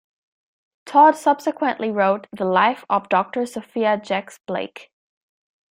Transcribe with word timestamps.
Todd 0.87 1.15
subsequently 1.15 1.91
wrote 1.91 2.25
"The 2.31 2.43
Life 2.45 2.83
of 2.89 3.07
Doctor 3.07 3.45
Sophia 3.45 4.01
Jex-Blake". 4.03 4.89